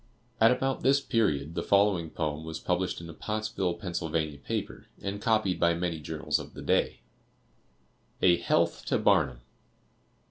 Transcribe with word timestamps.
At 0.39 0.49
about 0.49 0.81
this 0.81 0.99
period, 0.99 1.53
the 1.53 1.61
following 1.61 2.09
poem 2.09 2.43
was 2.43 2.57
published 2.59 3.01
in 3.01 3.07
a 3.11 3.13
Pottsville, 3.13 3.75
Pa., 3.75 3.91
paper, 4.43 4.87
and 4.99 5.21
copied 5.21 5.59
by 5.59 5.75
many 5.75 5.99
journals 5.99 6.39
of 6.39 6.55
the 6.55 6.63
day: 6.63 7.01
A 8.19 8.35
HEALTH 8.37 8.83
TO 8.85 8.97
BARNUM. 8.97 9.41